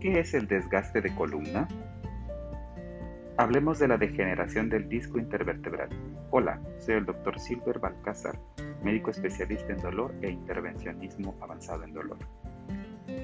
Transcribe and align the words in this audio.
¿Qué 0.00 0.18
es 0.18 0.32
el 0.32 0.48
desgaste 0.48 1.02
de 1.02 1.14
columna? 1.14 1.68
Hablemos 3.36 3.78
de 3.78 3.86
la 3.86 3.98
degeneración 3.98 4.70
del 4.70 4.88
disco 4.88 5.18
intervertebral. 5.18 5.90
Hola, 6.30 6.58
soy 6.78 6.94
el 6.94 7.04
Dr. 7.04 7.38
Silver 7.38 7.78
Balcázar, 7.78 8.38
médico 8.82 9.10
especialista 9.10 9.74
en 9.74 9.82
dolor 9.82 10.14
e 10.22 10.30
intervencionismo 10.30 11.36
avanzado 11.42 11.84
en 11.84 11.92
dolor. 11.92 12.16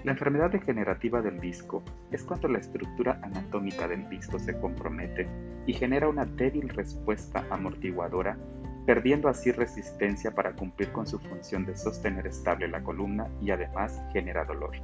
La 0.05 0.13
enfermedad 0.13 0.51
degenerativa 0.51 1.23
del 1.23 1.41
disco 1.41 1.83
es 2.13 2.23
cuando 2.23 2.47
la 2.49 2.59
estructura 2.59 3.21
anatómica 3.23 3.89
del 3.89 4.07
disco 4.11 4.39
se 4.39 4.61
compromete 4.61 5.27
y 5.67 5.73
genera 5.73 6.11
una 6.11 6.27
débil 6.27 6.69
respuesta 6.69 7.47
amortiguadora, 7.49 8.37
perdiendo 8.85 9.31
así 9.31 9.51
resistencia 9.51 10.31
para 10.31 10.53
cumplir 10.53 10.93
con 10.93 11.07
su 11.07 11.19
función 11.21 11.65
de 11.65 11.75
sostener 11.75 12.27
estable 12.27 12.69
la 12.69 12.83
columna 12.83 13.29
y 13.41 13.51
además 13.51 13.99
genera 14.13 14.45
dolor. 14.45 14.77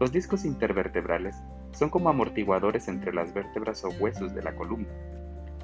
Los 0.00 0.10
discos 0.10 0.44
intervertebrales 0.44 1.36
son 1.70 1.88
como 1.88 2.08
amortiguadores 2.08 2.88
entre 2.88 3.14
las 3.14 3.32
vértebras 3.32 3.84
o 3.84 3.90
huesos 3.90 4.34
de 4.34 4.42
la 4.42 4.54
columna. 4.56 4.88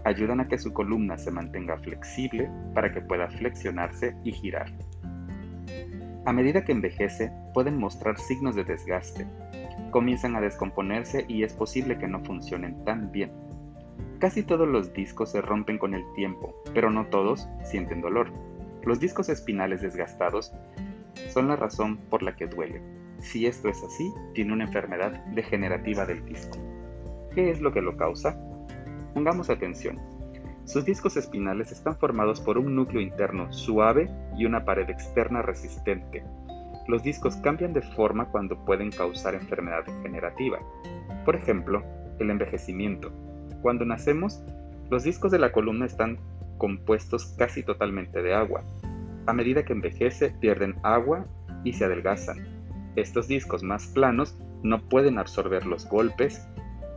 Ayudan 0.05 0.39
a 0.39 0.47
que 0.47 0.59
su 0.59 0.73
columna 0.73 1.19
se 1.19 1.33
mantenga 1.33 1.77
flexible 1.79 2.49
para 2.73 2.93
que 2.93 3.01
pueda 3.01 3.29
flexionarse 3.29 4.15
y 4.23 4.31
girar. 4.31 4.73
A 6.27 6.33
medida 6.33 6.65
que 6.65 6.73
envejece, 6.73 7.33
pueden 7.55 7.77
mostrar 7.77 8.19
signos 8.19 8.55
de 8.55 8.63
desgaste. 8.63 9.27
Comienzan 9.91 10.37
a 10.37 10.41
descomponerse 10.41 11.25
y 11.27 11.43
es 11.43 11.53
posible 11.53 11.99
que 11.99 12.07
no 12.07 12.21
funcionen 12.25 12.85
tan 12.85 13.11
bien. 13.11 13.33
Casi 14.21 14.45
todos 14.45 14.69
los 14.69 14.93
discos 14.93 15.33
se 15.33 15.41
rompen 15.41 15.79
con 15.79 15.93
el 15.95 16.05
tiempo, 16.15 16.55
pero 16.73 16.91
no 16.91 17.07
todos 17.07 17.49
sienten 17.65 18.01
dolor. 18.01 18.31
Los 18.85 19.01
discos 19.01 19.29
espinales 19.29 19.83
desgastados 19.83 20.53
son 21.31 21.49
la 21.49 21.57
razón 21.57 21.97
por 21.97 22.23
la 22.23 22.37
que 22.37 22.47
duelen 22.47 23.00
si 23.21 23.47
esto 23.47 23.69
es 23.69 23.83
así, 23.83 24.13
tiene 24.35 24.53
una 24.53 24.65
enfermedad 24.65 25.25
degenerativa 25.35 26.07
del 26.07 26.25
disco. 26.25 26.59
¿Qué 27.35 27.51
es 27.51 27.61
lo 27.61 27.73
que 27.73 27.83
lo 27.83 27.97
causa? 27.97 28.39
Pongamos 29.15 29.51
atención. 29.51 29.99
Sus 30.65 30.85
discos 30.85 31.17
espinales 31.17 31.73
están 31.73 31.97
formados 31.97 32.41
por 32.41 32.59
un 32.59 32.77
núcleo 32.77 33.01
interno 33.01 33.53
suave 33.53 34.09
y 34.37 34.45
una 34.45 34.65
pared 34.65 34.89
externa 34.89 35.43
resistente. 35.43 36.23
Los 36.87 37.03
discos 37.03 37.37
cambian 37.37 37.73
de 37.73 37.83
forma 37.83 38.27
cuando 38.27 38.65
pueden 38.65 38.91
causar 38.91 39.35
enfermedad 39.35 39.85
degenerativa. 39.85 40.59
Por 41.25 41.37
ejemplo, 41.37 41.83
el 42.19 42.31
envejecimiento. 42.31 43.11
Cuando 43.63 43.85
nacemos, 43.85 44.43
los 44.91 45.05
discos 45.05 45.33
de 45.33 45.39
la 45.39 45.53
columna 45.53 45.87
están 45.87 46.19
compuestos 46.59 47.35
casi 47.39 47.63
totalmente 47.63 48.23
de 48.23 48.35
agua. 48.35 48.63
A 49.27 49.33
medida 49.33 49.65
que 49.65 49.73
envejece, 49.73 50.31
pierden 50.41 50.77
agua 50.83 51.27
y 51.65 51.73
se 51.73 51.85
adelgazan. 51.85 52.60
Estos 52.97 53.29
discos 53.29 53.63
más 53.63 53.87
planos 53.89 54.37
no 54.63 54.81
pueden 54.89 55.19
absorber 55.19 55.67
los 55.67 55.89
golpes 55.89 56.47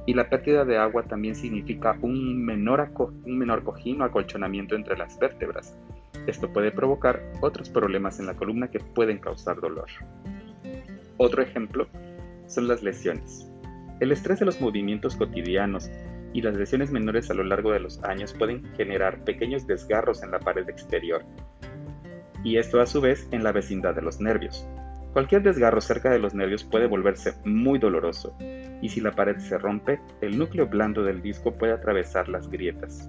y 0.05 0.13
la 0.13 0.30
pérdida 0.30 0.66
de 0.66 0.77
agua 0.77 1.03
también 1.03 1.36
significa 1.36 1.97
un 2.02 2.44
menor, 2.44 2.91
un 2.97 3.38
menor 3.38 3.63
cojín 3.63 4.02
o 4.02 4.05
acolchonamiento 4.05 4.75
entre 4.75 4.97
las 4.97 5.17
vértebras. 5.17 5.77
Esto 6.27 6.52
puede 6.52 6.71
provocar 6.71 7.21
otros 7.41 7.69
problemas 7.69 8.19
en 8.19 8.25
la 8.25 8.36
columna 8.36 8.69
que 8.69 8.80
pueden 8.80 9.19
causar 9.19 9.59
dolor. 9.59 9.88
Otro 11.17 11.41
ejemplo 11.41 11.88
son 12.47 12.67
las 12.67 12.83
lesiones. 12.83 13.49
El 13.99 14.11
estrés 14.11 14.39
de 14.39 14.45
los 14.45 14.59
movimientos 14.59 15.16
cotidianos 15.16 15.89
y 16.33 16.41
las 16.41 16.55
lesiones 16.55 16.91
menores 16.91 17.30
a 17.30 17.33
lo 17.33 17.44
largo 17.44 17.71
de 17.71 17.80
los 17.80 18.03
años 18.03 18.33
pueden 18.33 18.64
generar 18.75 19.23
pequeños 19.23 19.67
desgarros 19.67 20.23
en 20.23 20.31
la 20.31 20.39
pared 20.39 20.67
exterior, 20.67 21.23
y 22.44 22.58
esto 22.58 22.81
a 22.81 22.86
su 22.86 22.99
vez 22.99 23.27
en 23.31 23.44
la 23.44 23.52
vecindad 23.52 23.95
de 23.95 24.02
los 24.02 24.19
nervios. 24.19 24.67
Cualquier 25.14 25.44
desgarro 25.44 25.80
cerca 25.80 26.09
de 26.09 26.17
los 26.17 26.33
nervios 26.33 26.64
puede 26.64 26.88
volverse 26.88 27.36
muy 27.45 27.78
doloroso, 27.78 28.36
y 28.81 28.89
si 28.89 29.00
la 29.00 29.11
pared 29.11 29.38
se 29.38 29.59
rompe, 29.59 30.00
el 30.22 30.39
núcleo 30.39 30.66
blando 30.66 31.04
del 31.04 31.21
disco 31.21 31.54
puede 31.54 31.71
atravesar 31.71 32.27
las 32.30 32.49
grietas. 32.49 33.08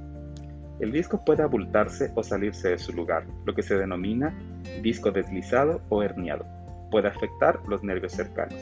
El 0.80 0.92
disco 0.92 1.24
puede 1.24 1.42
abultarse 1.42 2.12
o 2.14 2.22
salirse 2.22 2.68
de 2.68 2.78
su 2.78 2.92
lugar, 2.92 3.24
lo 3.46 3.54
que 3.54 3.62
se 3.62 3.78
denomina 3.78 4.36
disco 4.82 5.12
deslizado 5.12 5.80
o 5.88 6.02
herniado. 6.02 6.44
Puede 6.90 7.08
afectar 7.08 7.60
los 7.68 7.82
nervios 7.82 8.12
cercanos. 8.12 8.60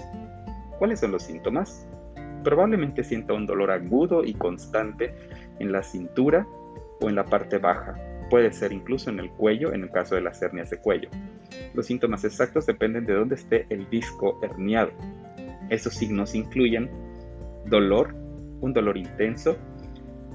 ¿Cuáles 0.78 1.00
son 1.00 1.11
los 1.11 1.25
síntomas? 1.25 1.84
Probablemente 2.44 3.03
sienta 3.03 3.34
un 3.34 3.47
dolor 3.47 3.72
agudo 3.72 4.25
y 4.25 4.34
constante 4.34 5.15
en 5.59 5.72
la 5.72 5.83
cintura 5.83 6.47
o 7.00 7.09
en 7.09 7.17
la 7.17 7.25
parte 7.25 7.59
baja, 7.59 7.97
puede 8.32 8.50
ser 8.50 8.72
incluso 8.72 9.10
en 9.10 9.19
el 9.19 9.28
cuello 9.28 9.75
en 9.75 9.82
el 9.82 9.91
caso 9.91 10.15
de 10.15 10.22
las 10.22 10.41
hernias 10.41 10.70
de 10.70 10.78
cuello. 10.78 11.10
Los 11.75 11.84
síntomas 11.84 12.25
exactos 12.25 12.65
dependen 12.65 13.04
de 13.04 13.12
dónde 13.12 13.34
esté 13.34 13.66
el 13.69 13.91
disco 13.91 14.41
herniado. 14.43 14.91
Esos 15.69 15.93
signos 15.93 16.34
incluyen 16.34 16.88
dolor, 17.66 18.15
un 18.62 18.72
dolor 18.72 18.97
intenso. 18.97 19.59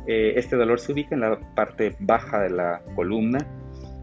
Eh, 0.06 0.34
este 0.36 0.56
dolor 0.58 0.80
se 0.80 0.92
ubica 0.92 1.16
en 1.16 1.22
la 1.22 1.40
parte 1.56 1.96
baja 1.98 2.40
de 2.42 2.52
la 2.52 2.84
columna, 2.94 3.40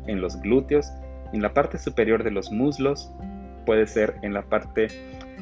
en 0.08 0.20
los 0.20 0.40
glúteos, 0.40 0.90
en 1.32 1.40
la 1.40 1.54
parte 1.54 1.78
superior 1.78 2.24
de 2.24 2.32
los 2.32 2.50
muslos, 2.50 3.12
puede 3.64 3.86
ser 3.86 4.16
en 4.22 4.34
la 4.34 4.42
parte 4.42 4.88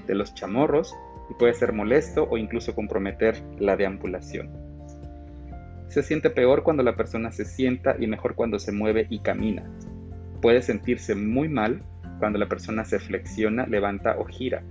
de 0.06 0.14
los 0.14 0.34
chamorros 0.34 0.94
y 1.30 1.34
puede 1.38 1.54
ser 1.54 1.72
molesto 1.72 2.28
o 2.30 2.36
incluso 2.36 2.74
comprometer 2.74 3.42
la 3.58 3.78
deambulación. 3.78 4.61
Se 5.92 6.02
siente 6.02 6.30
peor 6.30 6.62
cuando 6.62 6.82
la 6.82 6.96
persona 6.96 7.32
se 7.32 7.44
sienta 7.44 7.96
y 7.98 8.06
mejor 8.06 8.34
cuando 8.34 8.58
se 8.58 8.72
mueve 8.72 9.06
y 9.10 9.18
camina. 9.18 9.62
Puede 10.40 10.62
sentirse 10.62 11.14
muy 11.14 11.50
mal 11.50 11.82
cuando 12.18 12.38
la 12.38 12.48
persona 12.48 12.86
se 12.86 12.98
flexiona, 12.98 13.66
levanta 13.66 14.16
o 14.16 14.24
gira. 14.24 14.62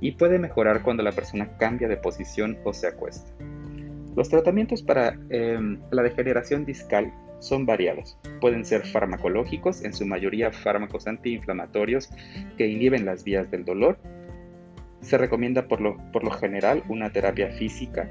Y 0.00 0.10
puede 0.10 0.40
mejorar 0.40 0.82
cuando 0.82 1.04
la 1.04 1.12
persona 1.12 1.56
cambia 1.56 1.86
de 1.86 1.96
posición 1.96 2.58
o 2.64 2.72
se 2.72 2.88
acuesta. 2.88 3.30
Los 4.16 4.28
tratamientos 4.28 4.82
para 4.82 5.16
em, 5.28 5.78
la 5.92 6.02
degeneración 6.02 6.64
discal 6.64 7.14
son 7.38 7.64
variados. 7.64 8.18
Pueden 8.40 8.64
ser 8.64 8.84
farmacológicos, 8.84 9.84
en 9.84 9.92
su 9.92 10.04
mayoría 10.04 10.50
fármacos 10.50 11.06
antiinflamatorios 11.06 12.10
que 12.58 12.66
inhiben 12.66 13.06
las 13.06 13.22
vías 13.22 13.48
del 13.52 13.64
dolor. 13.64 14.00
Se 15.00 15.16
recomienda 15.16 15.68
por 15.68 15.80
lo, 15.80 15.96
por 16.10 16.24
lo 16.24 16.32
general 16.32 16.82
una 16.88 17.12
terapia 17.12 17.52
física 17.52 18.10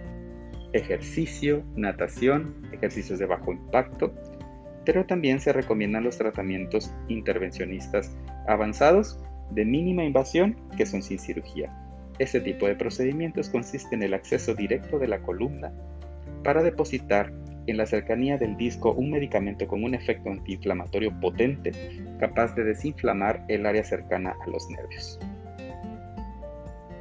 ejercicio, 0.74 1.64
natación, 1.76 2.68
ejercicios 2.72 3.20
de 3.20 3.26
bajo 3.26 3.52
impacto, 3.52 4.14
pero 4.86 5.06
también 5.06 5.40
se 5.40 5.54
recomiendan 5.54 6.04
los 6.04 6.18
tratamientos 6.18 6.94
intervencionistas 7.08 8.16
avanzados 8.48 9.20
de 9.52 9.66
mínima 9.66 10.04
invasión 10.04 10.56
que 10.78 10.86
son 10.86 11.02
sin 11.02 11.20
cirugía. 11.20 11.76
Este 12.20 12.42
tipo 12.42 12.68
de 12.68 12.76
procedimientos 12.76 13.50
consiste 13.50 13.96
en 13.96 14.04
el 14.04 14.14
acceso 14.14 14.54
directo 14.54 15.00
de 15.00 15.08
la 15.08 15.22
columna 15.22 15.72
para 16.44 16.64
depositar 16.64 17.32
en 17.68 17.78
la 17.78 17.86
cercanía 17.86 18.38
del 18.38 18.58
disco 18.58 18.92
un 18.94 19.12
medicamento 19.12 19.68
con 19.68 19.84
un 19.84 19.94
efecto 19.94 20.30
antiinflamatorio 20.30 21.18
potente 21.20 21.72
capaz 22.20 22.56
de 22.56 22.64
desinflamar 22.64 23.46
el 23.48 23.66
área 23.66 23.84
cercana 23.84 24.36
a 24.42 24.50
los 24.50 24.70
nervios. 24.70 25.20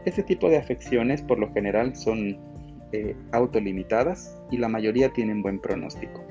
Este 0.05 0.23
tipo 0.23 0.49
de 0.49 0.57
afecciones 0.57 1.23
por 1.23 1.39
lo 1.39 1.53
general 1.53 1.97
son 1.97 2.39
eh, 2.93 3.15
autolimitadas 3.33 4.41
y 4.51 4.59
la 4.59 4.69
mayoría 4.69 5.11
tienen 5.11 5.43
buen 5.43 5.61
pronóstico. 5.61 6.25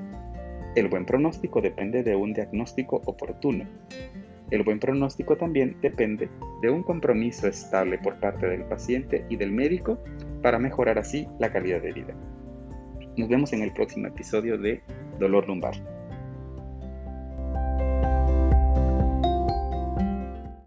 El 0.74 0.88
buen 0.88 1.06
pronóstico 1.06 1.60
depende 1.60 2.02
de 2.02 2.14
un 2.14 2.32
diagnóstico 2.32 3.02
oportuno. 3.04 3.64
El 4.50 4.62
buen 4.62 4.78
pronóstico 4.78 5.36
también 5.36 5.76
depende 5.82 6.28
de 6.62 6.70
un 6.70 6.82
compromiso 6.82 7.48
estable 7.48 7.98
por 7.98 8.18
parte 8.20 8.46
del 8.46 8.64
paciente 8.64 9.24
y 9.28 9.36
del 9.36 9.52
médico 9.52 9.98
para 10.42 10.58
mejorar 10.58 10.98
así 10.98 11.26
la 11.38 11.52
calidad 11.52 11.82
de 11.82 11.92
vida. 11.92 12.14
Nos 13.16 13.28
vemos 13.28 13.52
en 13.52 13.62
el 13.62 13.72
próximo 13.72 14.06
episodio 14.06 14.56
de 14.56 14.80
Dolor 15.18 15.48
Lumbar. 15.48 15.97